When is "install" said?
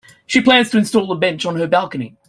0.79-1.11